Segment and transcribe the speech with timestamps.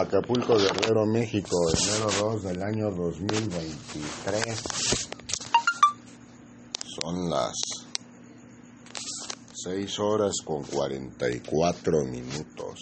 [0.00, 4.62] Acapulco, Guerrero, México, enero 2 del año 2023.
[6.84, 7.52] Son las
[9.54, 12.78] 6 horas con 44 minutos.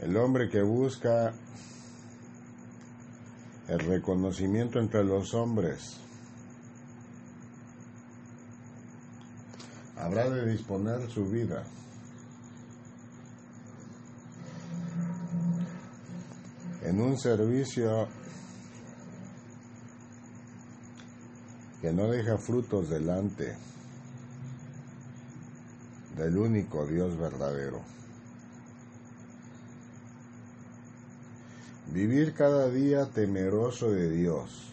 [0.00, 1.32] El hombre que busca
[3.68, 6.00] el reconocimiento entre los hombres
[10.06, 11.64] habrá de disponer su vida
[16.82, 18.06] en un servicio
[21.80, 23.56] que no deja frutos delante
[26.16, 27.82] del único Dios verdadero.
[31.92, 34.72] Vivir cada día temeroso de Dios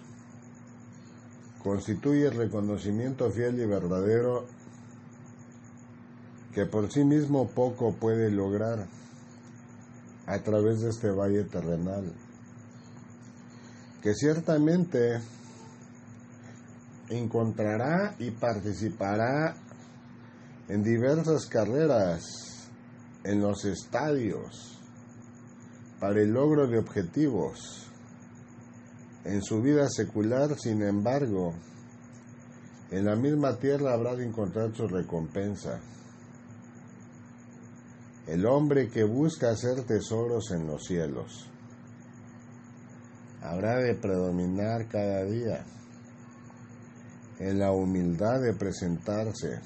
[1.63, 4.52] constituye el reconocimiento fiel y verdadero
[6.53, 8.87] que por sí mismo poco puede lograr
[10.25, 12.13] a través de este valle terrenal,
[14.01, 15.19] que ciertamente
[17.09, 19.55] encontrará y participará
[20.69, 22.23] en diversas carreras
[23.23, 24.79] en los estadios
[25.99, 27.87] para el logro de objetivos.
[29.25, 31.53] En su vida secular, sin embargo,
[32.91, 35.79] en la misma tierra habrá de encontrar su recompensa.
[38.27, 41.49] El hombre que busca hacer tesoros en los cielos
[43.41, 45.65] habrá de predominar cada día
[47.39, 49.59] en la humildad de presentarse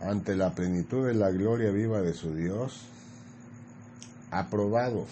[0.00, 2.86] ante la plenitud de la gloria viva de su Dios,
[4.30, 5.06] aprobado,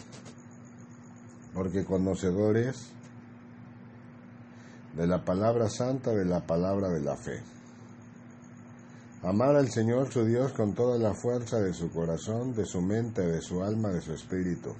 [1.52, 2.90] porque conocedores
[4.96, 7.53] de la palabra santa, de la palabra de la fe.
[9.24, 13.22] Amar al Señor su Dios con toda la fuerza de su corazón, de su mente,
[13.22, 14.74] de su alma, de su espíritu,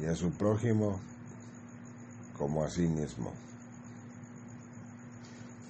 [0.00, 1.00] y a su prójimo
[2.36, 3.32] como a sí mismo.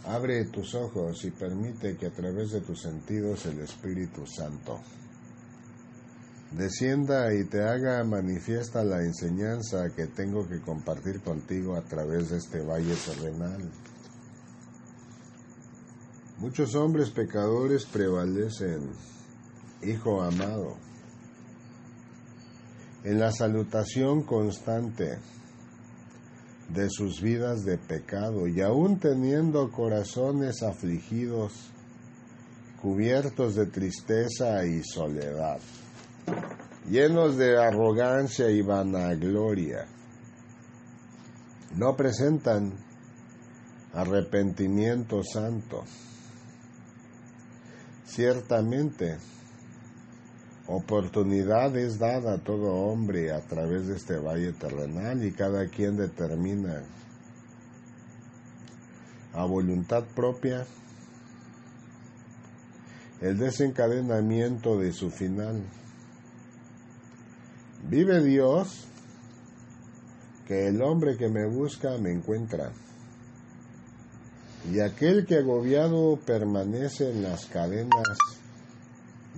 [0.06, 4.80] Abre tus ojos y permite que a través de tus sentidos el Espíritu Santo
[6.52, 12.38] descienda y te haga manifiesta la enseñanza que tengo que compartir contigo a través de
[12.38, 13.70] este valle terrenal.
[16.40, 18.92] Muchos hombres pecadores prevalecen,
[19.82, 20.78] hijo amado,
[23.04, 25.18] en la salutación constante
[26.70, 31.52] de sus vidas de pecado y aún teniendo corazones afligidos,
[32.80, 35.60] cubiertos de tristeza y soledad,
[36.88, 39.86] llenos de arrogancia y vanagloria,
[41.76, 42.72] no presentan
[43.92, 45.84] arrepentimiento santo
[48.10, 49.18] Ciertamente,
[50.66, 55.96] oportunidad es dada a todo hombre a través de este valle terrenal y cada quien
[55.96, 56.82] determina
[59.32, 60.66] a voluntad propia
[63.20, 65.62] el desencadenamiento de su final.
[67.88, 68.88] Vive Dios
[70.48, 72.72] que el hombre que me busca me encuentra.
[74.68, 78.18] Y aquel que agobiado permanece en las cadenas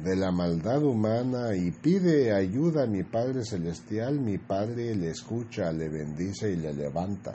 [0.02, 5.70] de la maldad humana y pide ayuda a mi Padre Celestial, mi Padre le escucha,
[5.70, 7.34] le bendice y le levanta.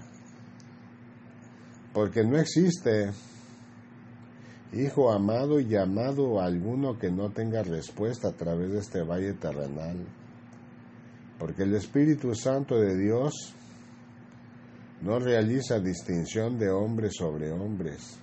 [1.94, 3.12] Porque no existe
[4.74, 10.06] hijo amado y llamado alguno que no tenga respuesta a través de este valle terrenal.
[11.40, 13.56] Porque el Espíritu Santo de Dios
[15.02, 18.18] no realiza distinción de hombres sobre hombres.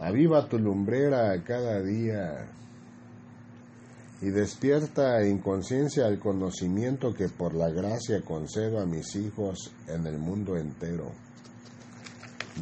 [0.00, 2.50] Aviva tu lumbrera cada día
[4.20, 10.06] y despierta en conciencia el conocimiento que por la gracia concedo a mis hijos en
[10.06, 11.12] el mundo entero.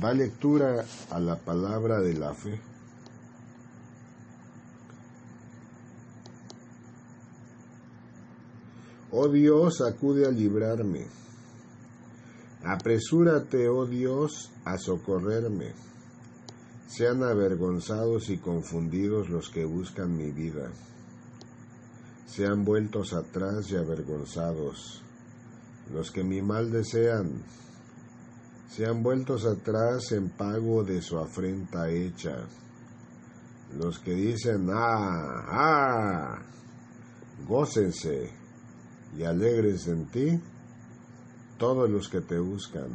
[0.03, 2.61] Va lectura a la palabra de la fe.
[9.11, 11.07] Oh Dios, acude a librarme.
[12.67, 15.73] Apresúrate, oh Dios, a socorrerme.
[16.89, 20.73] Sean avergonzados y confundidos los que buscan mi vida.
[22.27, 25.01] Sean vueltos atrás y avergonzados
[25.93, 27.45] los que mi mal desean.
[28.69, 32.49] Sean vueltos atrás en pago de su afrenta hecha.
[33.79, 36.43] Los que dicen, ah, ah,
[37.47, 38.29] gócense
[39.17, 40.41] y alegres en ti
[41.59, 42.89] todos los que te buscan.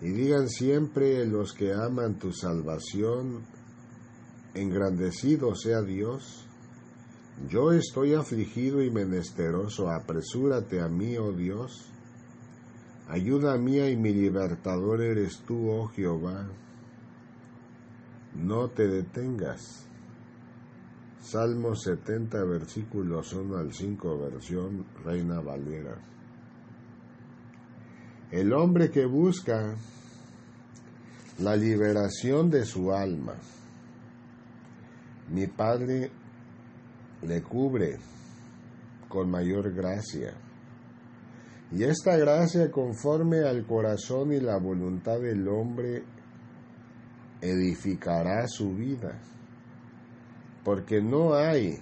[0.00, 3.42] Y digan siempre los que aman tu salvación,
[4.54, 6.46] engrandecido sea Dios.
[7.48, 11.90] Yo estoy afligido y menesteroso, apresúrate a mí, oh Dios.
[13.08, 16.48] Ayuda mía y mi libertador eres tú, oh Jehová.
[18.34, 19.86] No te detengas.
[21.20, 25.96] Salmo 70, versículos 1 al 5, versión Reina Valera.
[28.34, 29.76] El hombre que busca
[31.38, 33.36] la liberación de su alma.
[35.30, 36.10] Mi Padre
[37.22, 37.96] le cubre
[39.08, 40.34] con mayor gracia.
[41.70, 46.02] Y esta gracia conforme al corazón y la voluntad del hombre
[47.40, 49.16] edificará su vida
[50.64, 51.78] porque no hay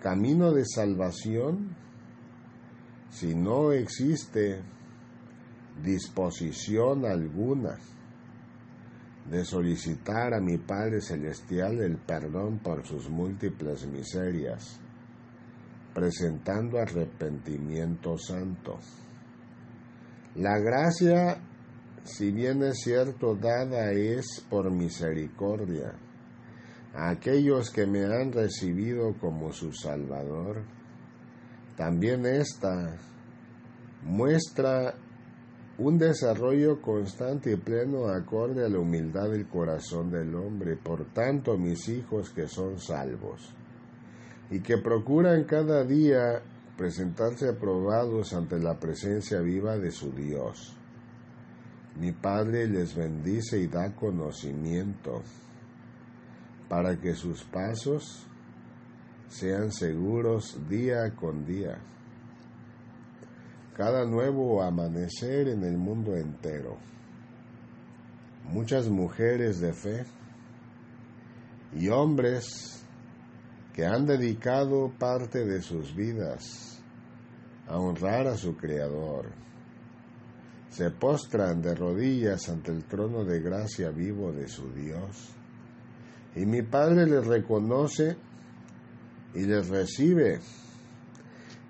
[0.00, 1.76] camino de salvación
[3.10, 4.62] si no existe
[5.82, 7.78] disposición alguna
[9.30, 14.80] de solicitar a mi Padre Celestial el perdón por sus múltiples miserias,
[15.94, 18.78] presentando arrepentimiento santo.
[20.36, 21.42] La gracia,
[22.04, 25.92] si bien es cierto, dada es por misericordia,
[26.94, 30.64] a aquellos que me han recibido como su Salvador.
[31.76, 32.96] También esta
[34.02, 34.94] muestra
[35.78, 40.76] un desarrollo constante y pleno acorde a la humildad del corazón del hombre.
[40.76, 43.54] Por tanto, mis hijos que son salvos
[44.50, 46.42] y que procuran cada día
[46.76, 50.74] presentarse aprobados ante la presencia viva de su Dios.
[52.00, 55.22] Mi Padre les bendice y da conocimiento
[56.68, 58.26] para que sus pasos
[59.28, 61.78] sean seguros día con día.
[63.78, 66.78] Cada nuevo amanecer en el mundo entero.
[68.50, 70.04] Muchas mujeres de fe
[71.76, 72.84] y hombres
[73.72, 76.82] que han dedicado parte de sus vidas
[77.68, 79.26] a honrar a su Creador.
[80.70, 85.30] Se postran de rodillas ante el trono de gracia vivo de su Dios
[86.34, 88.16] y mi Padre les reconoce
[89.36, 90.40] y les recibe.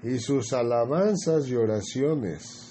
[0.02, 2.68] Y sus alabanzas y oraciones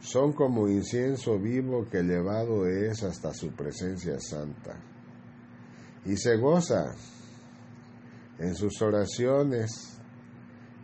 [0.00, 4.78] son como incienso vivo que elevado es hasta su presencia santa.
[6.04, 6.94] Y se goza
[8.38, 9.98] en sus oraciones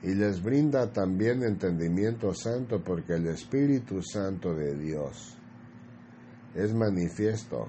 [0.03, 5.37] y les brinda también entendimiento santo porque el Espíritu Santo de Dios
[6.55, 7.69] es manifiesto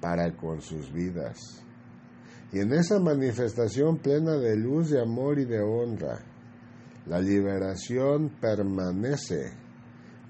[0.00, 1.38] para con sus vidas.
[2.52, 6.18] Y en esa manifestación plena de luz, de amor y de honra,
[7.08, 9.52] la liberación permanece,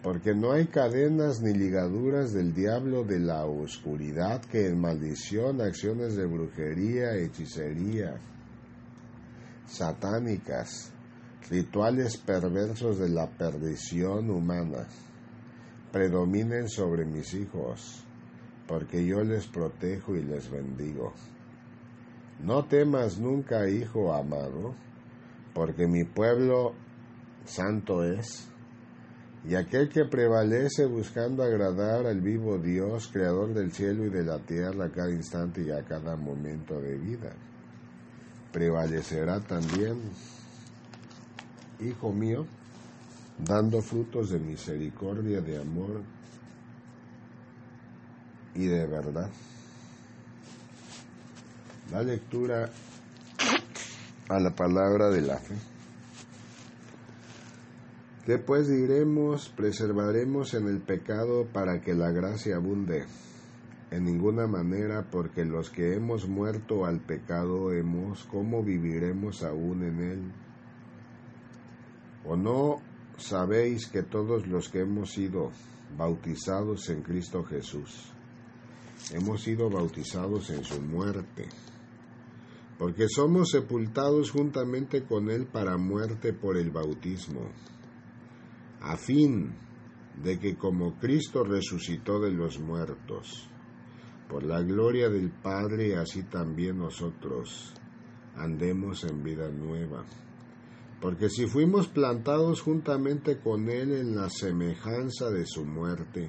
[0.02, 6.16] porque no hay cadenas ni ligaduras del diablo de la oscuridad que en maldición, acciones
[6.16, 8.14] de brujería, hechicería,
[9.66, 10.92] satánicas,
[11.50, 14.86] rituales perversos de la perdición humana,
[15.90, 18.04] predominen sobre mis hijos
[18.68, 21.14] porque yo les protejo y les bendigo.
[22.40, 24.74] No temas nunca, hijo amado,
[25.58, 26.72] porque mi pueblo
[27.44, 28.46] santo es,
[29.44, 34.38] y aquel que prevalece buscando agradar al vivo Dios, creador del cielo y de la
[34.38, 37.32] tierra a cada instante y a cada momento de vida,
[38.52, 40.00] prevalecerá también,
[41.80, 42.46] hijo mío,
[43.36, 46.02] dando frutos de misericordia, de amor,
[48.54, 49.28] y de verdad.
[51.90, 52.70] La lectura
[54.28, 55.54] a la palabra de la fe.
[58.26, 59.48] ¿Qué pues diremos?
[59.48, 63.06] Preservaremos en el pecado para que la gracia abunde.
[63.90, 70.00] En ninguna manera, porque los que hemos muerto al pecado hemos, ¿cómo viviremos aún en
[70.02, 70.32] él?
[72.26, 72.82] ¿O no
[73.16, 75.50] sabéis que todos los que hemos sido
[75.96, 78.12] bautizados en Cristo Jesús,
[79.12, 81.48] hemos sido bautizados en su muerte,
[82.78, 87.50] porque somos sepultados juntamente con Él para muerte por el bautismo,
[88.80, 89.52] a fin
[90.22, 93.48] de que como Cristo resucitó de los muertos,
[94.28, 97.74] por la gloria del Padre, así también nosotros
[98.36, 100.04] andemos en vida nueva.
[101.00, 106.28] Porque si fuimos plantados juntamente con Él en la semejanza de su muerte,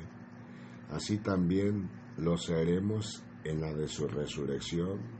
[0.91, 5.18] así también lo seremos en la de su resurrección,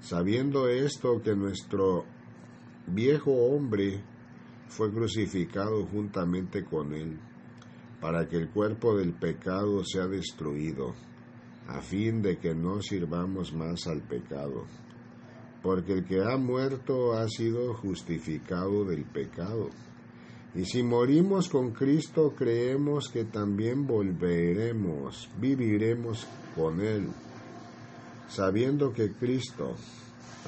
[0.00, 2.04] sabiendo esto que nuestro
[2.86, 4.02] viejo hombre
[4.68, 7.18] fue crucificado juntamente con él,
[8.00, 10.94] para que el cuerpo del pecado sea destruido,
[11.66, 14.64] a fin de que no sirvamos más al pecado.
[15.62, 19.70] Porque el que ha muerto ha sido justificado del pecado.
[20.54, 27.08] Y si morimos con Cristo, creemos que también volveremos, viviremos con Él,
[28.28, 29.74] sabiendo que Cristo,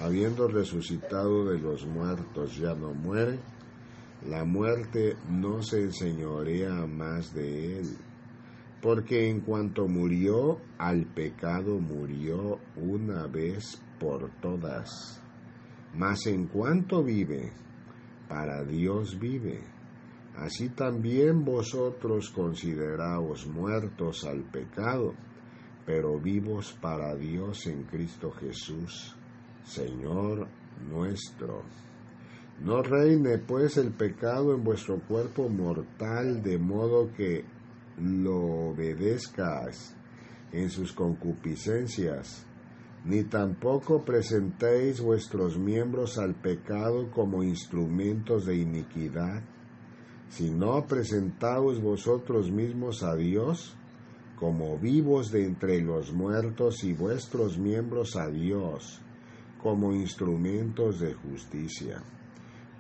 [0.01, 3.39] habiendo resucitado de los muertos, ya no muere,
[4.27, 7.97] la muerte no se enseñorea más de él,
[8.83, 15.21] porque en cuanto murió, al pecado murió una vez por todas.
[15.95, 17.53] Mas en cuanto vive,
[18.29, 19.61] para Dios vive.
[20.37, 25.15] Así también vosotros consideraos muertos al pecado,
[25.87, 29.17] pero vivos para Dios en Cristo Jesús,
[29.65, 30.49] Señor
[30.89, 31.63] nuestro.
[32.63, 37.45] No reine pues el pecado en vuestro cuerpo mortal, de modo que
[37.99, 39.97] lo obedezcas
[40.53, 42.47] en sus concupiscencias,
[43.05, 49.43] ni tampoco presentéis vuestros miembros al pecado como instrumentos de iniquidad,
[50.29, 53.77] sino presentaos vosotros mismos a Dios
[54.41, 59.01] como vivos de entre los muertos y vuestros miembros a Dios
[59.63, 62.03] como instrumentos de justicia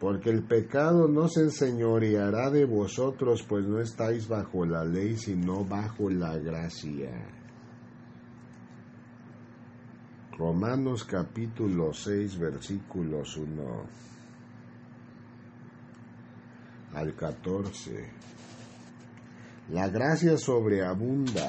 [0.00, 5.62] porque el pecado no se enseñoreará de vosotros, pues no estáis bajo la ley, sino
[5.62, 7.10] bajo la gracia.
[10.38, 13.62] Romanos capítulo 6 versículos 1
[16.94, 18.39] al 14.
[19.72, 21.48] La gracia sobreabunda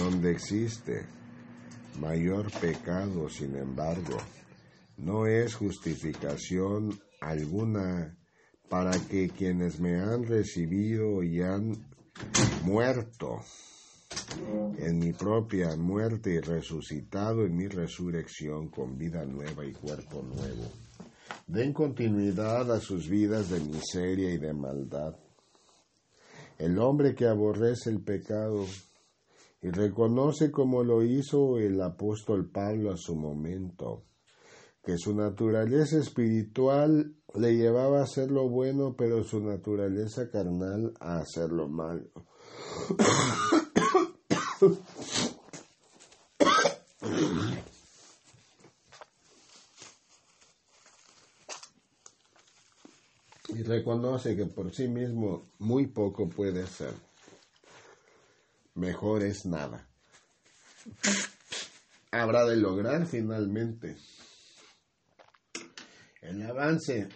[0.00, 1.06] donde existe
[2.00, 4.16] mayor pecado, sin embargo,
[4.96, 8.16] no es justificación alguna
[8.68, 11.72] para que quienes me han recibido y han
[12.64, 13.38] muerto
[14.78, 20.72] en mi propia muerte y resucitado en mi resurrección con vida nueva y cuerpo nuevo.
[21.46, 25.14] Den continuidad a sus vidas de miseria y de maldad.
[26.58, 28.64] El hombre que aborrece el pecado
[29.62, 34.04] y reconoce como lo hizo el apóstol Pablo a su momento,
[34.82, 41.18] que su naturaleza espiritual le llevaba a hacer lo bueno, pero su naturaleza carnal a
[41.18, 42.04] hacer lo malo.
[53.54, 56.92] y reconoce que por sí mismo muy poco puede hacer.
[58.74, 59.88] Mejor es nada.
[62.10, 63.96] Habrá de lograr finalmente
[66.22, 67.08] el avance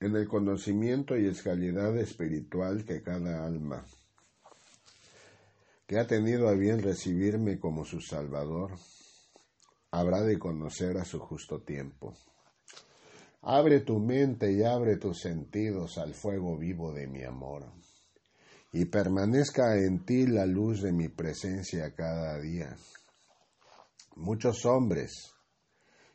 [0.00, 3.84] en el conocimiento y escalidad espiritual que cada alma
[5.90, 8.78] que ha tenido a bien recibirme como su Salvador,
[9.90, 12.14] habrá de conocer a su justo tiempo.
[13.42, 17.72] Abre tu mente y abre tus sentidos al fuego vivo de mi amor,
[18.70, 22.76] y permanezca en ti la luz de mi presencia cada día.
[24.16, 25.32] Muchos hombres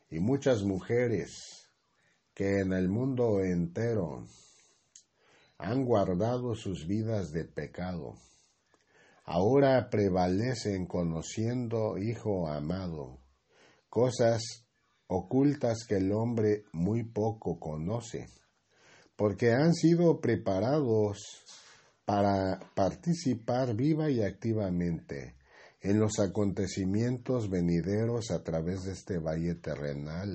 [0.08, 1.68] y muchas mujeres
[2.32, 4.26] que en el mundo entero
[5.58, 8.14] han guardado sus vidas de pecado,
[9.24, 13.18] ahora prevalecen conociendo, Hijo amado,
[13.88, 14.65] cosas
[15.08, 18.28] ocultas que el hombre muy poco conoce,
[19.16, 21.44] porque han sido preparados
[22.04, 25.36] para participar viva y activamente
[25.80, 30.34] en los acontecimientos venideros a través de este valle terrenal.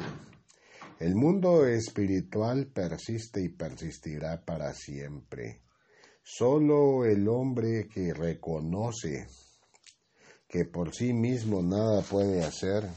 [0.99, 5.61] El mundo espiritual persiste y persistirá para siempre.
[6.23, 9.27] Solo el hombre que reconoce
[10.47, 12.87] que por sí mismo nada puede hacer,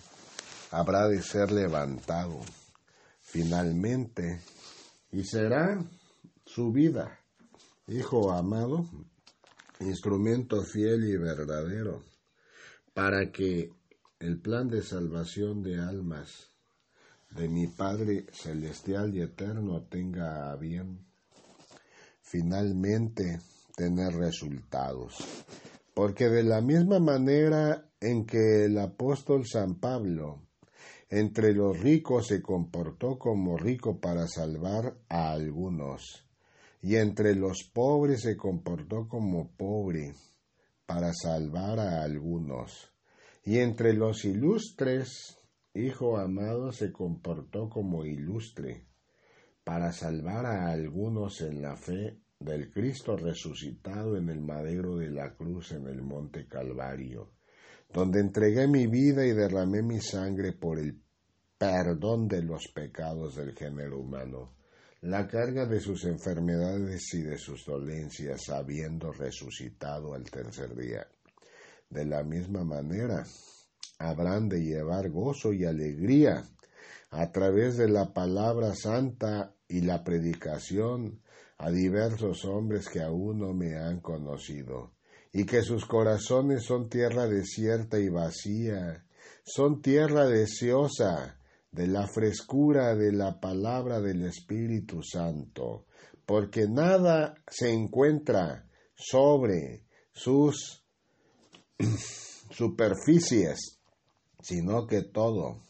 [0.74, 2.40] habrá de ser levantado
[3.20, 4.40] finalmente
[5.12, 5.78] y será
[6.44, 7.16] su vida,
[7.86, 8.84] hijo amado,
[9.78, 12.02] instrumento fiel y verdadero
[12.92, 13.70] para que
[14.18, 16.50] el plan de salvación de almas
[17.30, 21.06] de mi Padre Celestial y Eterno tenga a bien
[22.20, 23.38] finalmente
[23.76, 25.18] tener resultados.
[25.94, 30.42] Porque de la misma manera en que el apóstol San Pablo
[31.16, 36.26] entre los ricos se comportó como rico para salvar a algunos,
[36.82, 40.12] y entre los pobres se comportó como pobre
[40.86, 42.92] para salvar a algunos.
[43.44, 45.38] Y entre los ilustres,
[45.72, 48.88] hijo amado se comportó como ilustre,
[49.62, 55.32] para salvar a algunos en la fe del Cristo resucitado en el madero de la
[55.36, 57.30] cruz en el monte Calvario,
[57.92, 61.03] donde entregué mi vida y derramé mi sangre por el
[61.64, 64.52] perdón de los pecados del género humano,
[65.00, 71.06] la carga de sus enfermedades y de sus dolencias, habiendo resucitado al tercer día.
[71.88, 73.24] De la misma manera,
[73.98, 76.44] habrán de llevar gozo y alegría
[77.10, 81.22] a través de la palabra santa y la predicación
[81.56, 84.92] a diversos hombres que aún no me han conocido,
[85.32, 89.02] y que sus corazones son tierra desierta y vacía,
[89.44, 91.38] son tierra deseosa
[91.74, 95.86] de la frescura de la palabra del Espíritu Santo,
[96.24, 100.84] porque nada se encuentra sobre sus
[102.50, 103.80] superficies,
[104.40, 105.60] sino que todo,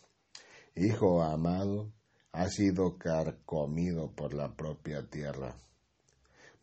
[0.76, 1.92] hijo amado,
[2.32, 5.56] ha sido carcomido por la propia tierra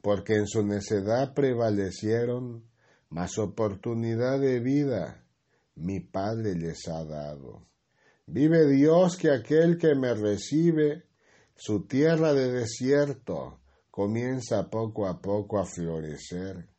[0.01, 2.65] porque en su necedad prevalecieron,
[3.09, 5.23] más oportunidad de vida
[5.75, 7.67] mi Padre les ha dado.
[8.33, 11.03] Vive Dios que aquel que me recibe,
[11.53, 13.59] su tierra de desierto
[13.89, 16.69] comienza poco a poco a florecer,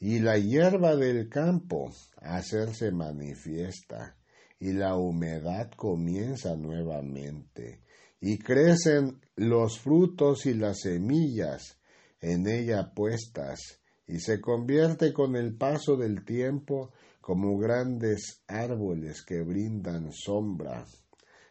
[0.00, 4.16] y la hierba del campo a hacerse manifiesta,
[4.58, 7.82] y la humedad comienza nuevamente,
[8.20, 11.78] y crecen los frutos y las semillas,
[12.20, 16.90] en ella puestas, y se convierte con el paso del tiempo
[17.22, 20.84] como grandes árboles que brindan sombra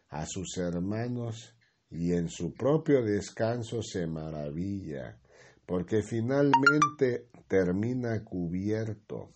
[0.10, 1.56] a sus hermanos
[1.90, 5.18] y en su propio descanso se maravilla,
[5.66, 9.34] porque finalmente termina cubierto,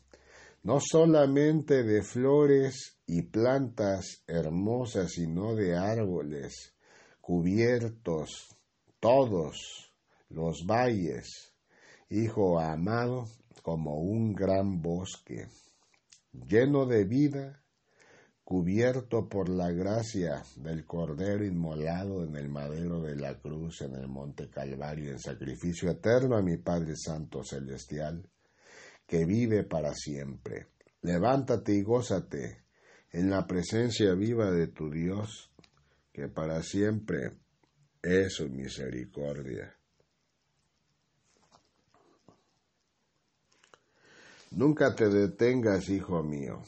[0.63, 6.75] no solamente de flores y plantas hermosas, sino de árboles,
[7.22, 8.50] cubiertos
[9.00, 9.94] todos
[10.27, 11.54] los valles,
[12.10, 13.24] hijo amado,
[13.62, 15.48] como un gran bosque,
[16.48, 17.64] lleno de vida,
[18.44, 24.07] cubierto por la gracia del Cordero inmolado en el madero de la cruz en el
[24.07, 28.29] monte Calvario en sacrificio eterno a mi Padre Santo Celestial,
[29.07, 30.68] que vive para siempre.
[31.01, 32.64] Levántate y gózate
[33.12, 35.51] en la presencia viva de tu Dios,
[36.12, 37.31] que para siempre
[38.01, 39.75] es su misericordia.
[44.51, 46.62] Nunca te detengas, hijo mío.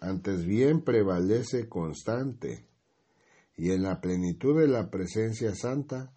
[0.00, 2.66] Antes bien prevalece constante
[3.56, 6.12] y en la plenitud de la presencia santa,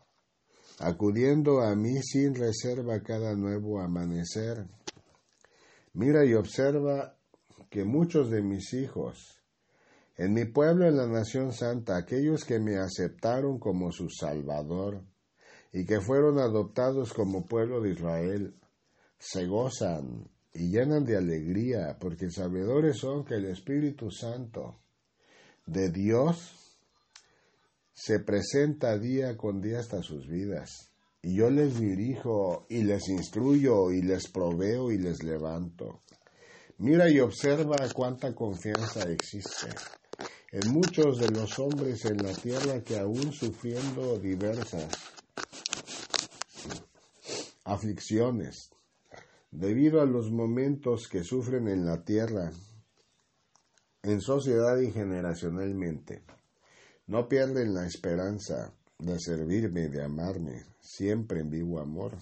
[0.79, 4.65] acudiendo a mí sin reserva cada nuevo amanecer.
[5.93, 7.15] Mira y observa
[7.69, 9.41] que muchos de mis hijos,
[10.15, 15.03] en mi pueblo, en la nación santa, aquellos que me aceptaron como su Salvador
[15.71, 18.55] y que fueron adoptados como pueblo de Israel,
[19.19, 24.79] se gozan y llenan de alegría, porque sabedores son que el Espíritu Santo
[25.65, 26.79] de Dios
[27.93, 30.91] se presenta día con día hasta sus vidas.
[31.21, 36.03] Y yo les dirijo y les instruyo y les proveo y les levanto.
[36.77, 39.67] Mira y observa cuánta confianza existe
[40.51, 44.87] en muchos de los hombres en la tierra que aún sufriendo diversas
[47.65, 48.69] aflicciones,
[49.51, 52.51] debido a los momentos que sufren en la tierra,
[54.03, 56.23] en sociedad y generacionalmente.
[57.07, 62.13] No pierden la esperanza de servirme, de amarme, siempre en vivo amor.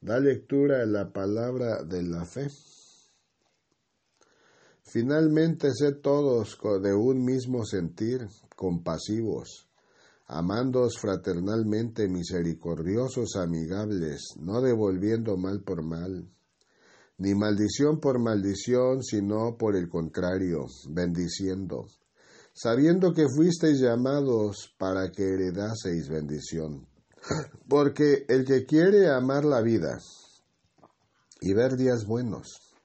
[0.00, 2.48] Da lectura a la palabra de la fe.
[4.82, 8.26] Finalmente, sé todos de un mismo sentir,
[8.56, 9.69] compasivos,
[10.32, 16.30] amándoos fraternalmente, misericordiosos, amigables, no devolviendo mal por mal,
[17.18, 21.86] ni maldición por maldición, sino por el contrario, bendiciendo,
[22.52, 26.86] sabiendo que fuisteis llamados para que heredaseis bendición.
[27.68, 29.98] Porque el que quiere amar la vida
[31.40, 32.76] y ver días buenos,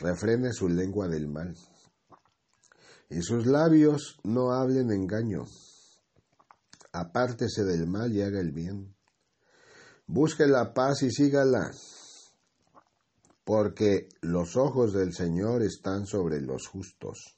[0.00, 1.54] refrene su lengua del mal,
[3.10, 5.44] y sus labios no hablen engaño
[6.94, 8.94] apártese del mal y haga el bien.
[10.06, 11.72] Busque la paz y sígala,
[13.44, 17.36] porque los ojos del Señor están sobre los justos,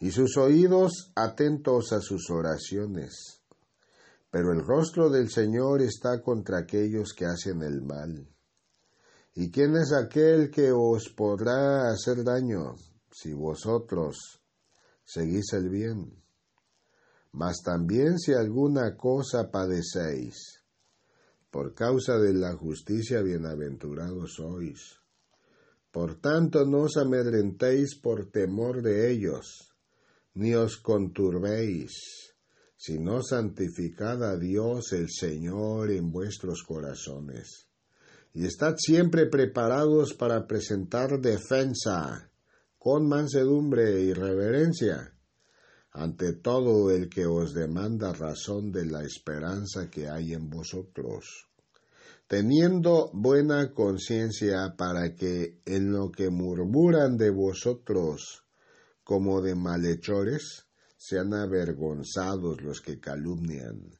[0.00, 3.42] y sus oídos atentos a sus oraciones.
[4.30, 8.28] Pero el rostro del Señor está contra aquellos que hacen el mal.
[9.34, 12.76] ¿Y quién es aquel que os podrá hacer daño
[13.12, 14.42] si vosotros
[15.04, 16.25] seguís el bien?
[17.36, 20.64] Mas también si alguna cosa padecéis,
[21.50, 24.96] por causa de la justicia bienaventurados sois.
[25.92, 29.68] Por tanto no os amedrentéis por temor de ellos,
[30.32, 31.92] ni os conturbéis,
[32.74, 37.68] sino santificad a Dios el Señor en vuestros corazones.
[38.32, 42.30] Y estad siempre preparados para presentar defensa
[42.78, 45.15] con mansedumbre y reverencia
[45.98, 51.48] ante todo el que os demanda razón de la esperanza que hay en vosotros,
[52.28, 58.44] teniendo buena conciencia para que en lo que murmuran de vosotros
[59.04, 60.66] como de malhechores,
[60.98, 63.90] sean avergonzados los que calumnian.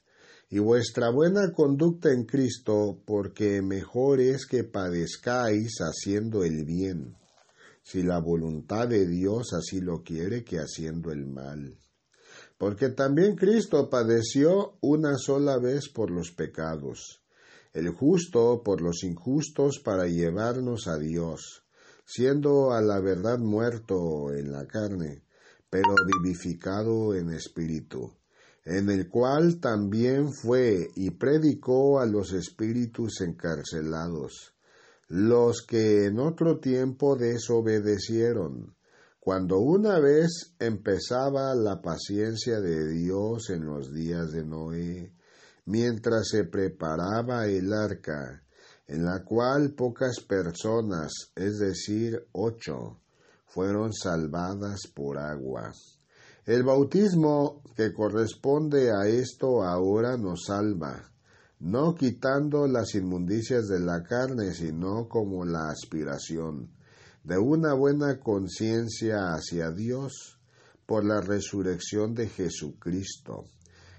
[0.51, 7.17] Y vuestra buena conducta en Cristo, porque mejor es que padezcáis haciendo el bien,
[7.83, 11.79] si la voluntad de Dios así lo quiere, que haciendo el mal
[12.59, 17.23] porque también Cristo padeció una sola vez por los pecados,
[17.73, 21.65] el justo por los injustos para llevarnos a Dios,
[22.07, 25.23] siendo a la verdad muerto en la carne,
[25.69, 28.13] pero vivificado en espíritu,
[28.65, 34.55] en el cual también fue y predicó a los espíritus encarcelados,
[35.09, 38.75] los que en otro tiempo desobedecieron,
[39.27, 45.13] cuando una vez empezaba la paciencia de Dios en los días de Noé,
[45.65, 48.45] mientras se preparaba el arca,
[48.87, 53.01] en la cual pocas personas, es decir, ocho,
[53.47, 55.73] fueron salvadas por agua.
[56.45, 61.03] El bautismo que corresponde a esto ahora nos salva,
[61.59, 66.76] no quitando las inmundicias de la carne, sino como la aspiración
[67.27, 70.39] de una buena conciencia hacia Dios
[70.87, 73.47] por la resurrección de Jesucristo,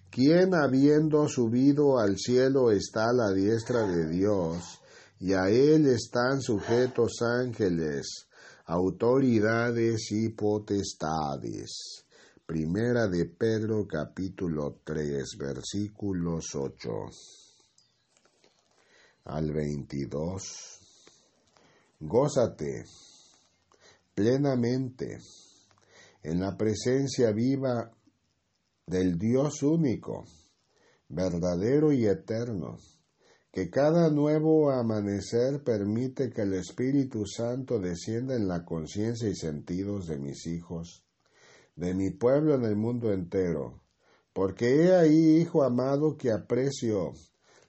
[0.10, 4.80] quien habiendo subido al cielo está a la diestra de Dios,
[5.20, 8.30] y a él están sujetos ángeles,
[8.66, 12.06] autoridades y potestades.
[12.46, 16.90] Primera de Pedro capítulo 3 versículos 8
[19.26, 20.80] al 22.
[22.00, 22.86] Gózate
[24.18, 25.20] plenamente
[26.24, 27.92] en la presencia viva
[28.88, 30.26] del Dios único,
[31.08, 32.80] verdadero y eterno,
[33.52, 40.08] que cada nuevo amanecer permite que el Espíritu Santo descienda en la conciencia y sentidos
[40.08, 41.06] de mis hijos,
[41.76, 43.84] de mi pueblo en el mundo entero,
[44.34, 47.14] porque he ahí, Hijo amado, que aprecio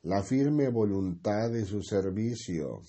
[0.02, 2.80] la firme voluntad de su servicio,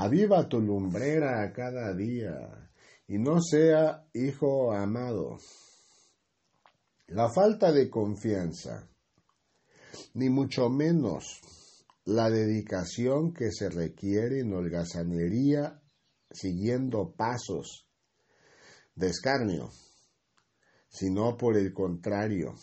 [0.00, 2.70] Aviva tu lumbrera cada día
[3.08, 5.38] y no sea hijo amado.
[7.08, 8.88] La falta de confianza,
[10.14, 11.40] ni mucho menos
[12.04, 15.82] la dedicación que se requiere en holgazanería
[16.30, 17.88] siguiendo pasos
[18.94, 19.68] de escarnio,
[20.88, 22.54] sino por el contrario,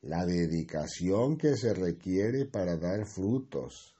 [0.00, 3.97] la dedicación que se requiere para dar frutos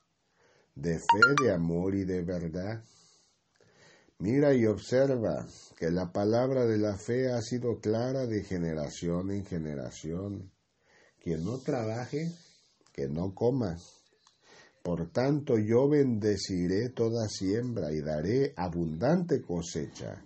[0.78, 2.84] de fe, de amor y de verdad.
[4.20, 9.44] Mira y observa que la palabra de la fe ha sido clara de generación en
[9.44, 10.52] generación.
[11.20, 12.30] Quien no trabaje,
[12.92, 13.76] que no coma.
[14.82, 20.24] Por tanto, yo bendeciré toda siembra y daré abundante cosecha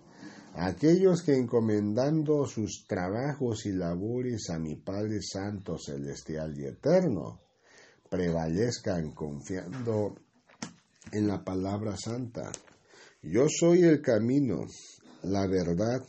[0.55, 7.41] a aquellos que encomendando sus trabajos y labores a mi Padre Santo, Celestial y Eterno,
[8.07, 10.15] prevalezcan confiando
[11.13, 12.51] en la palabra santa.
[13.21, 14.65] Yo soy el camino,
[15.21, 16.01] la verdad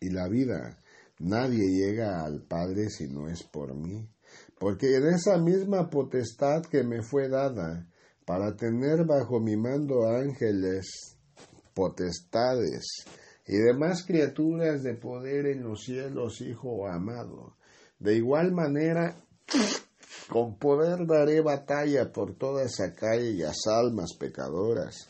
[0.00, 0.78] y la vida.
[1.18, 4.08] Nadie llega al Padre si no es por mí.
[4.58, 7.86] Porque en esa misma potestad que me fue dada
[8.24, 11.16] para tener bajo mi mando ángeles,
[11.74, 13.04] potestades
[13.46, 17.56] y demás criaturas de poder en los cielos, Hijo amado.
[17.98, 19.16] De igual manera,
[20.28, 25.08] con poder daré batalla por todas aquellas almas pecadoras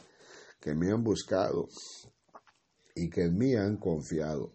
[0.61, 1.69] que me han buscado
[2.95, 4.53] y que en mí han confiado.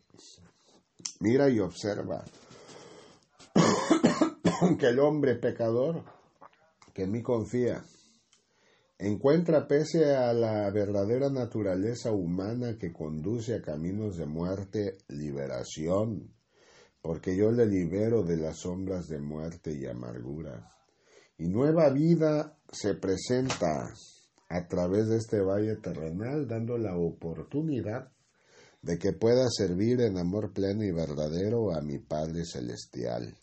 [1.19, 2.23] Mira y observa
[4.79, 6.03] que el hombre pecador
[6.93, 7.83] que en mí confía
[8.99, 16.35] encuentra pese a la verdadera naturaleza humana que conduce a caminos de muerte, liberación,
[17.01, 20.69] porque yo le libero de las sombras de muerte y amargura.
[21.37, 23.91] Y nueva vida se presenta
[24.49, 28.11] a través de este valle terrenal, dando la oportunidad
[28.81, 33.35] de que pueda servir en amor pleno y verdadero a mi Padre Celestial.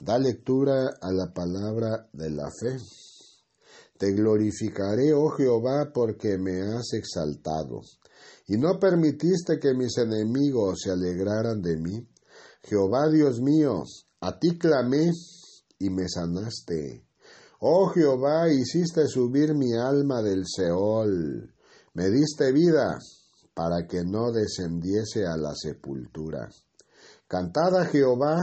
[0.00, 2.76] Da lectura a la palabra de la fe.
[3.98, 7.80] Te glorificaré, oh Jehová, porque me has exaltado,
[8.46, 12.08] y no permitiste que mis enemigos se alegraran de mí.
[12.64, 13.82] Jehová Dios mío,
[14.20, 15.10] a ti clamé
[15.78, 17.06] y me sanaste.
[17.60, 21.52] Oh Jehová, hiciste subir mi alma del Seol,
[21.92, 22.98] me diste vida
[23.54, 26.48] para que no descendiese a la sepultura.
[27.28, 28.38] Cantad a Jehová,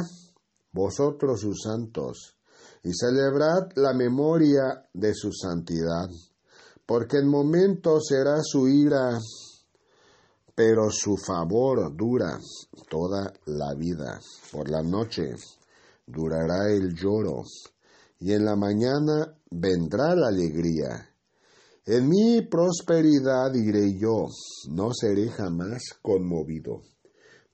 [0.72, 2.38] vosotros sus santos,
[2.84, 6.10] y celebrad la memoria de su santidad,
[6.86, 9.18] porque en momento será su ira,
[10.64, 12.38] pero su favor dura
[12.88, 14.20] toda la vida.
[14.52, 15.24] Por la noche
[16.06, 17.42] durará el lloro,
[18.20, 21.10] y en la mañana vendrá la alegría.
[21.84, 24.28] En mi prosperidad iré yo,
[24.70, 26.82] no seré jamás conmovido.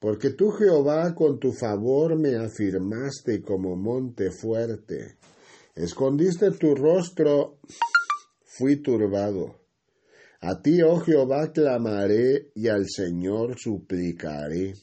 [0.02, 5.16] Porque tú, Jehová, con tu favor me afirmaste como monte fuerte.
[5.74, 7.60] Escondiste tu rostro,
[8.44, 9.67] fui turbado.
[10.42, 14.74] A ti, oh Jehová, clamaré y al Señor suplicaré.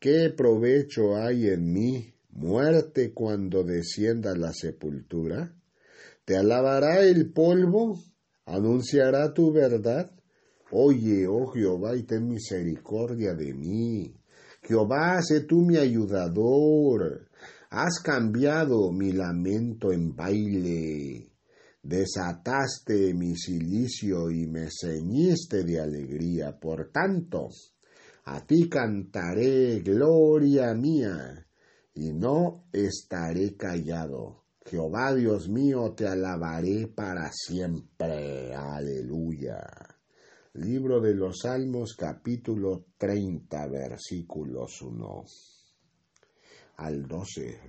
[0.00, 5.54] ¿Qué provecho hay en mí, muerte, cuando descienda la sepultura?
[6.24, 8.00] ¿Te alabará el polvo?
[8.46, 10.10] ¿Anunciará tu verdad?
[10.70, 14.14] Oye, oh Jehová, y ten misericordia de mí.
[14.62, 17.28] Jehová, sé tú mi ayudador.
[17.70, 21.30] Has cambiado mi lamento en baile.
[21.82, 26.58] Desataste mi silicio y me ceñiste de alegría.
[26.58, 27.48] Por tanto,
[28.24, 31.46] a ti cantaré gloria mía,
[31.94, 34.44] y no estaré callado.
[34.64, 38.54] Jehová Dios mío, te alabaré para siempre.
[38.54, 39.66] Aleluya.
[40.54, 45.24] Libro de los Salmos capítulo 30 versículos 1
[46.76, 47.60] al 12.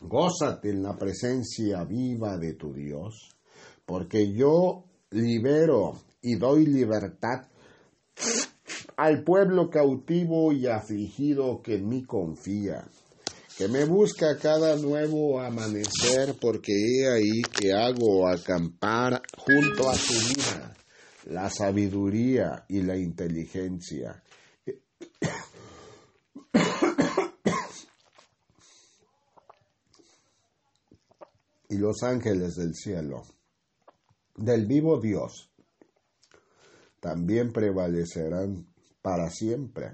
[0.00, 3.30] Gózate en la presencia viva de tu Dios,
[3.84, 7.48] porque yo libero y doy libertad
[8.96, 12.86] al pueblo cautivo y afligido que en mí confía,
[13.58, 20.14] que me busca cada nuevo amanecer, porque he ahí que hago acampar junto a su
[20.34, 20.74] vida
[21.26, 24.22] la sabiduría y la inteligencia.
[31.74, 33.24] Y los ángeles del cielo,
[34.36, 35.50] del vivo Dios,
[37.00, 38.68] también prevalecerán
[39.02, 39.90] para siempre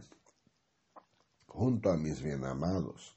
[1.46, 3.16] junto a mis bienamados,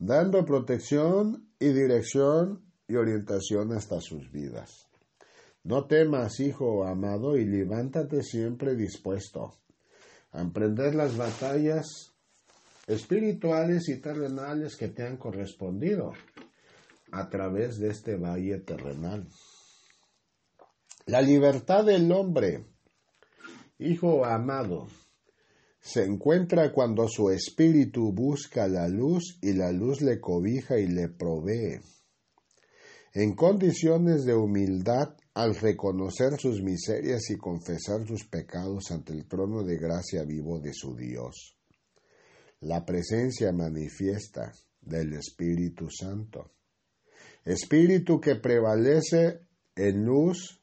[0.00, 4.88] dando protección y dirección y orientación hasta sus vidas.
[5.62, 9.54] No temas, hijo amado, y levántate siempre dispuesto
[10.32, 11.86] a emprender las batallas
[12.88, 16.12] espirituales y terrenales que te han correspondido
[17.12, 19.26] a través de este valle terrenal.
[21.06, 22.66] La libertad del hombre,
[23.78, 24.86] hijo amado,
[25.80, 31.08] se encuentra cuando su espíritu busca la luz y la luz le cobija y le
[31.08, 31.80] provee.
[33.14, 39.64] En condiciones de humildad al reconocer sus miserias y confesar sus pecados ante el trono
[39.64, 41.56] de gracia vivo de su Dios.
[42.60, 46.52] La presencia manifiesta del Espíritu Santo.
[47.44, 49.40] Espíritu que prevalece
[49.74, 50.60] en luz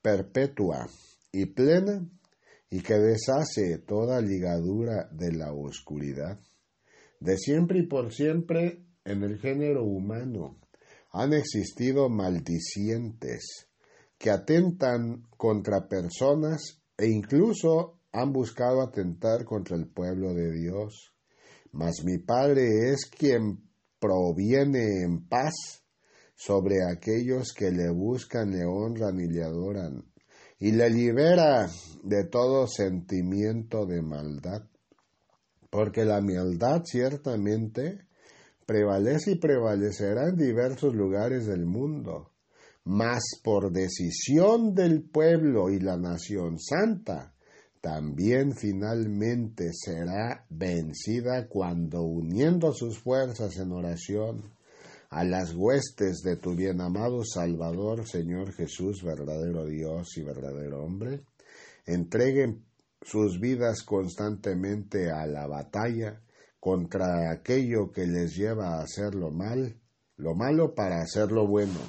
[0.00, 0.86] perpetua
[1.32, 2.06] y plena
[2.70, 6.38] y que deshace toda ligadura de la oscuridad.
[7.18, 10.58] De siempre y por siempre en el género humano
[11.12, 13.68] han existido maldicientes,
[14.16, 21.12] que atentan contra personas e incluso han buscado atentar contra el pueblo de Dios.
[21.72, 25.79] Mas mi Padre es quien proviene en paz
[26.40, 30.04] sobre aquellos que le buscan, le honran y le adoran,
[30.58, 31.68] y le libera
[32.02, 34.62] de todo sentimiento de maldad.
[35.68, 38.06] Porque la maldad ciertamente
[38.64, 42.30] prevalece y prevalecerá en diversos lugares del mundo
[42.84, 47.34] mas por decisión del pueblo y la nación santa,
[47.80, 54.52] también finalmente será vencida cuando uniendo sus fuerzas en oración
[55.10, 61.24] a las huestes de tu bien amado Salvador, Señor Jesús, verdadero Dios y verdadero hombre,
[61.84, 62.64] entreguen
[63.02, 66.20] sus vidas constantemente a la batalla
[66.58, 69.78] contra aquello que les lleva a hacer lo mal,
[70.16, 71.80] lo malo para hacer lo bueno.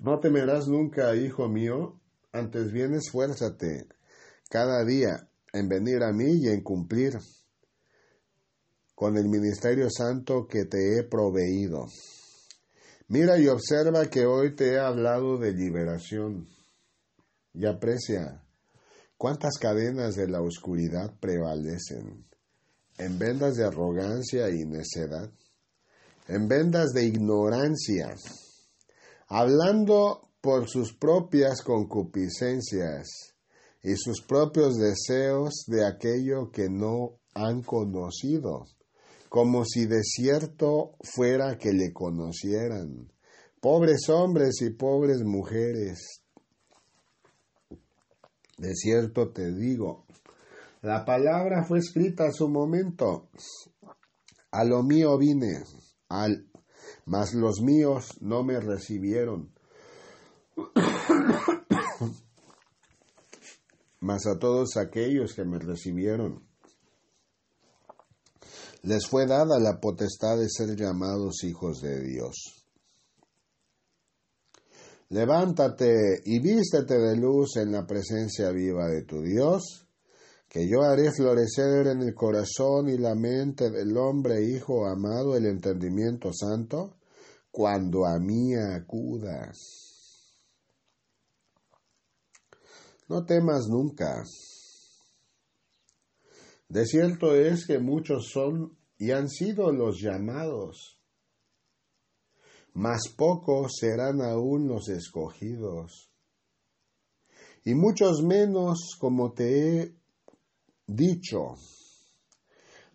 [0.00, 1.98] No temerás nunca, hijo mío,
[2.34, 3.86] Antes bien esfuérzate
[4.50, 7.16] cada día en venir a mí y en cumplir
[8.94, 11.86] con el ministerio santo que te he proveído.
[13.08, 16.48] Mira y observa que hoy te he hablado de liberación.
[17.52, 18.42] Y aprecia
[19.16, 22.26] cuántas cadenas de la oscuridad prevalecen.
[22.96, 25.28] En vendas de arrogancia y necedad,
[26.28, 28.14] en vendas de ignorancia,
[29.26, 33.34] hablando por sus propias concupiscencias
[33.82, 38.64] y sus propios deseos de aquello que no han conocido
[39.34, 43.10] como si de cierto fuera que le conocieran.
[43.60, 46.22] Pobres hombres y pobres mujeres.
[48.56, 50.06] De cierto te digo,
[50.82, 53.28] la palabra fue escrita a su momento.
[54.52, 55.64] A lo mío vine,
[56.08, 56.46] al,
[57.04, 59.52] mas los míos no me recibieron.
[63.98, 66.53] mas a todos aquellos que me recibieron
[68.84, 72.66] les fue dada la potestad de ser llamados hijos de Dios.
[75.08, 79.88] Levántate y vístete de luz en la presencia viva de tu Dios,
[80.48, 85.46] que yo haré florecer en el corazón y la mente del hombre hijo amado el
[85.46, 86.98] entendimiento santo,
[87.50, 89.56] cuando a mí acudas.
[93.08, 94.24] No temas nunca
[96.68, 100.98] de cierto es que muchos son y han sido los llamados,
[102.72, 106.10] mas pocos serán aún los escogidos.
[107.64, 109.94] Y muchos menos, como te he
[110.86, 111.54] dicho,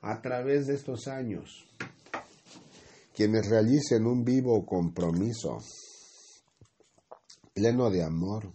[0.02, 1.66] a través de estos años,
[3.16, 5.58] quienes realicen un vivo compromiso,
[7.54, 8.54] pleno de amor,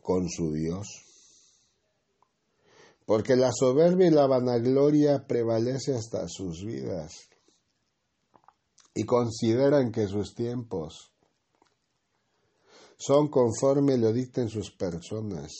[0.00, 1.07] con su Dios
[3.08, 7.30] porque la soberbia y la vanagloria prevalece hasta sus vidas
[8.94, 11.14] y consideran que sus tiempos
[12.98, 15.52] son conforme lo dicten sus personas.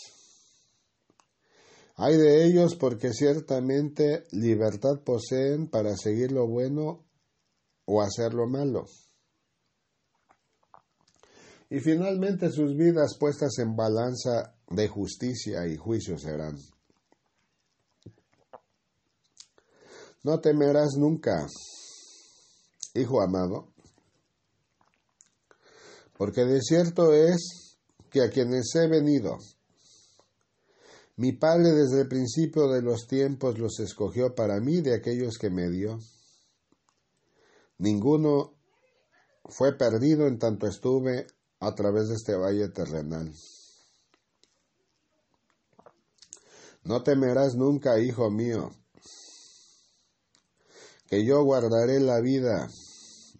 [1.94, 7.06] Hay de ellos porque ciertamente libertad poseen para seguir lo bueno
[7.86, 8.84] o hacer lo malo.
[11.70, 16.58] Y finalmente sus vidas puestas en balanza de justicia y juicio serán.
[20.24, 21.46] No temerás nunca,
[22.94, 23.72] hijo amado,
[26.16, 27.78] porque de cierto es
[28.10, 29.38] que a quienes he venido,
[31.16, 35.50] mi Padre desde el principio de los tiempos los escogió para mí de aquellos que
[35.50, 35.98] me dio.
[37.78, 38.54] Ninguno
[39.44, 41.26] fue perdido en tanto estuve
[41.60, 43.32] a través de este valle terrenal.
[46.84, 48.70] No temerás nunca, hijo mío,
[51.08, 52.68] que yo guardaré la vida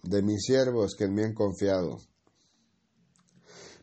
[0.03, 1.99] de mis siervos que me han confiado.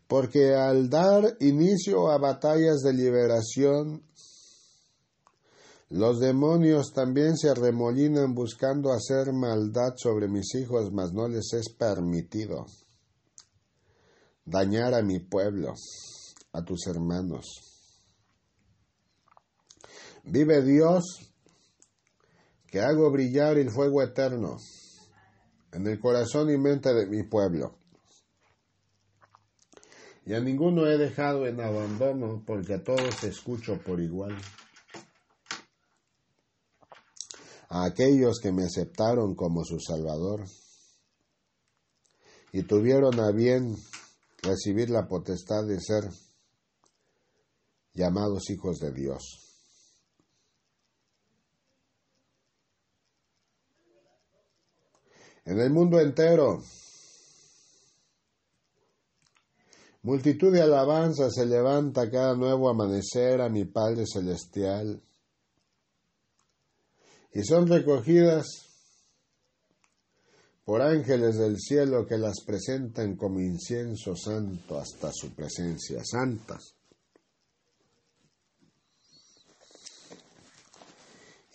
[0.07, 4.03] Porque al dar inicio a batallas de liberación,
[5.89, 11.69] los demonios también se arremolinan buscando hacer maldad sobre mis hijos, mas no les es
[11.69, 12.65] permitido
[14.45, 15.73] dañar a mi pueblo,
[16.53, 17.45] a tus hermanos.
[20.23, 21.34] Vive Dios
[22.75, 24.57] que hago brillar el fuego eterno
[25.71, 27.77] en el corazón y mente de mi pueblo.
[30.25, 34.35] Y a ninguno he dejado en abandono, porque a todos escucho por igual.
[37.69, 40.43] A aquellos que me aceptaron como su Salvador
[42.51, 43.73] y tuvieron a bien
[44.43, 46.09] recibir la potestad de ser
[47.93, 49.44] llamados hijos de Dios.
[55.45, 56.63] En el mundo entero.
[60.01, 65.01] Multitud de alabanzas se levanta cada nuevo amanecer a mi Padre Celestial
[67.33, 68.45] y son recogidas
[70.63, 76.57] por ángeles del cielo que las presentan como incienso santo hasta su presencia santa.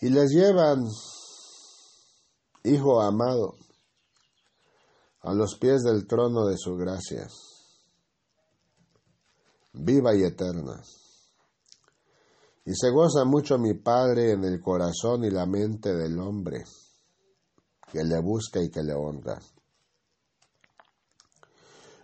[0.01, 0.83] Y les llevan,
[2.63, 3.55] Hijo amado,
[5.23, 7.27] a los pies del trono de su gracia,
[9.73, 10.81] viva y eterna.
[12.65, 16.63] Y se goza mucho mi Padre en el corazón y la mente del hombre,
[17.91, 19.39] que le busca y que le honra.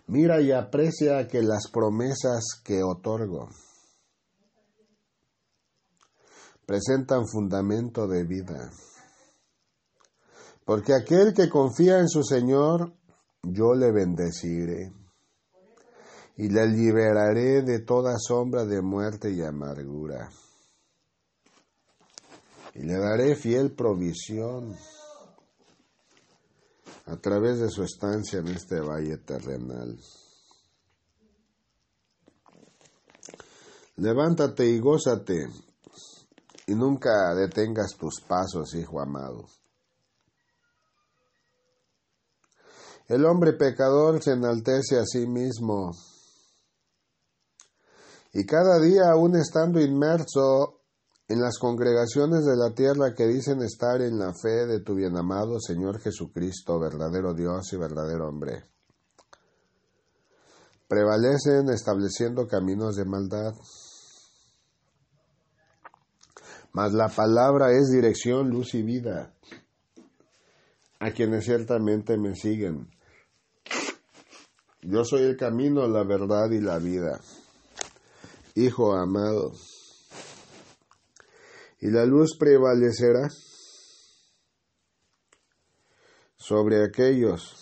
[0.08, 3.48] Mira y aprecia que las promesas que otorgo
[6.64, 8.70] presentan fundamento de vida.
[10.64, 12.92] Porque aquel que confía en su Señor,
[13.52, 14.92] yo le bendeciré
[16.36, 20.30] y le liberaré de toda sombra de muerte y amargura.
[22.74, 24.76] Y le daré fiel provisión
[27.06, 29.98] a través de su estancia en este valle terrenal.
[33.96, 35.48] Levántate y gózate,
[36.68, 39.48] y nunca detengas tus pasos, hijo amado.
[43.08, 45.92] El hombre pecador se enaltece a sí mismo,
[48.32, 50.82] y cada día, aún estando inmerso
[51.26, 55.58] en las congregaciones de la tierra que dicen estar en la fe de tu bienamado
[55.60, 58.64] Señor Jesucristo, verdadero Dios y verdadero hombre.
[60.86, 63.54] Prevalecen estableciendo caminos de maldad.
[66.72, 69.34] Mas la palabra es dirección, luz y vida
[71.00, 72.88] a quienes ciertamente me siguen.
[74.90, 77.20] Yo soy el camino, la verdad y la vida.
[78.54, 79.52] Hijo amado,
[81.78, 83.28] y la luz prevalecerá
[86.36, 87.54] sobre aquellos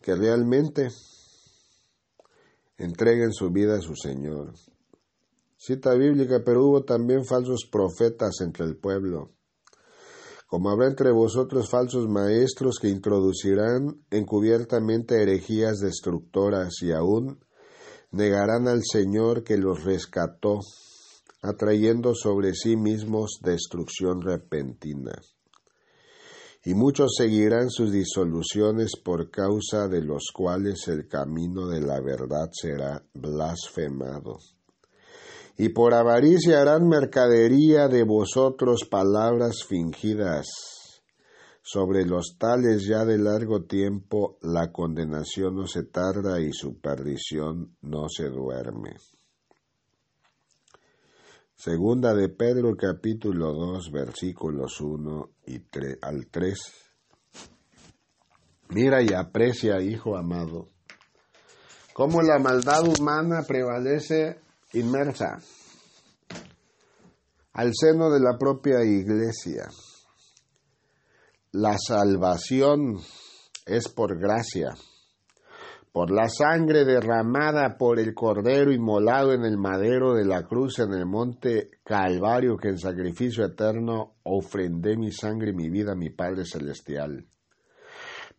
[0.00, 0.88] que realmente
[2.78, 4.54] entreguen su vida a su Señor.
[5.58, 9.30] Cita bíblica, pero hubo también falsos profetas entre el pueblo,
[10.48, 17.38] como habrá entre vosotros falsos maestros que introducirán encubiertamente herejías destructoras y aún
[18.12, 20.60] negarán al Señor que los rescató
[21.42, 25.12] atrayendo sobre sí mismos destrucción repentina.
[26.64, 32.48] Y muchos seguirán sus disoluciones por causa de los cuales el camino de la verdad
[32.52, 34.38] será blasfemado.
[35.60, 40.46] Y por avaricia harán mercadería de vosotros palabras fingidas.
[41.62, 47.76] Sobre los tales ya de largo tiempo la condenación no se tarda y su perdición
[47.82, 48.94] no se duerme.
[51.56, 55.60] Segunda de Pedro capítulo 2 versículos 1 y
[56.02, 56.58] al 3.
[58.68, 60.68] Mira y aprecia, hijo amado,
[61.94, 64.38] cómo la maldad humana prevalece
[64.72, 65.38] inmersa
[67.52, 69.68] al seno de la propia iglesia.
[71.52, 72.98] La salvación
[73.66, 74.74] es por gracia
[75.98, 80.92] por la sangre derramada por el Cordero inmolado en el madero de la cruz en
[80.92, 86.10] el monte Calvario, que en sacrificio eterno ofrendé mi sangre y mi vida a mi
[86.10, 87.26] Padre Celestial.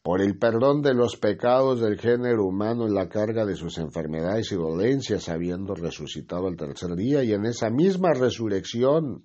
[0.10, 4.52] Por el perdón de los pecados del género humano en la carga de sus enfermedades
[4.52, 9.24] y dolencias, habiendo resucitado al tercer día, y en esa misma resurrección,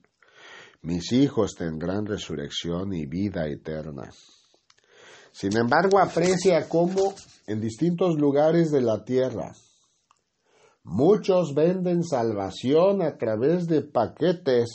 [0.83, 4.11] mis hijos tendrán resurrección y vida eterna.
[5.33, 7.15] Sin embargo, aprecia cómo
[7.47, 9.53] en distintos lugares de la tierra
[10.83, 14.69] muchos venden salvación a través de paquetes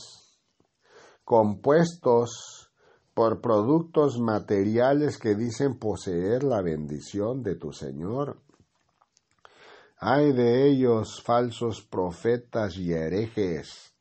[1.24, 2.59] compuestos
[3.20, 8.40] por productos materiales que dicen poseer la bendición de tu Señor.
[9.98, 13.94] Hay de ellos falsos profetas y herejes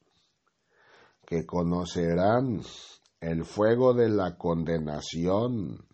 [1.27, 2.61] que conocerán
[3.21, 5.85] el fuego de la condenación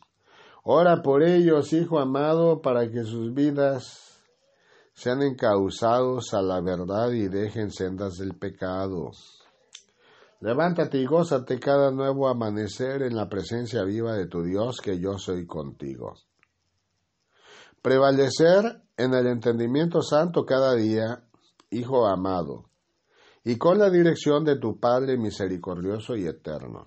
[0.63, 4.23] Ora por ellos, Hijo amado, para que sus vidas
[4.93, 9.13] sean encausados a la verdad y dejen sendas del pecado.
[10.45, 15.17] Levántate y gózate cada nuevo amanecer en la presencia viva de tu Dios, que yo
[15.17, 16.17] soy contigo.
[17.81, 21.25] Prevalecer en el entendimiento santo cada día,
[21.71, 22.69] Hijo amado,
[23.43, 26.85] y con la dirección de tu Padre misericordioso y eterno.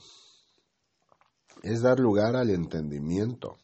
[1.64, 3.58] Es dar lugar al entendimiento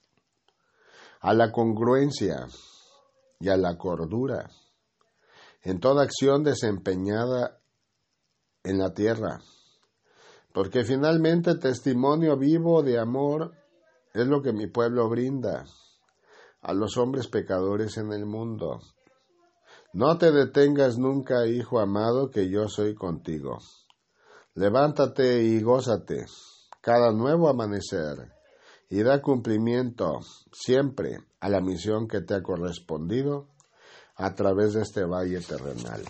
[1.20, 2.48] a la congruencia
[3.39, 4.50] y a la cordura
[5.62, 7.60] en toda acción desempeñada
[8.64, 9.39] en la tierra,
[10.54, 13.54] porque finalmente testimonio vivo de amor
[14.14, 15.66] es lo que mi pueblo brinda
[16.62, 18.80] a los hombres pecadores en el mundo.
[19.91, 23.58] No te detengas nunca, hijo amado, que yo soy contigo.
[24.54, 26.26] Levántate y gózate
[26.82, 28.32] cada nuevo amanecer
[28.89, 30.20] y da cumplimiento
[30.51, 33.47] siempre a la misión que te ha correspondido
[34.16, 36.04] a través de este valle terrenal.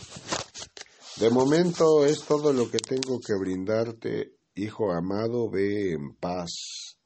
[1.19, 6.97] De momento es todo lo que tengo que brindarte, hijo amado, ve en paz.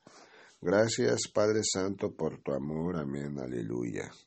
[0.61, 2.97] Gracias, Padre Santo, por tu amor.
[2.97, 3.37] Amén.
[3.37, 4.09] Aleluya.